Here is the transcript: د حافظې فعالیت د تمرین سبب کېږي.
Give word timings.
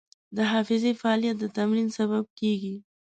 د 0.35 0.37
حافظې 0.51 0.91
فعالیت 1.01 1.35
د 1.39 1.45
تمرین 1.57 1.87
سبب 1.97 2.23
کېږي. 2.39 2.75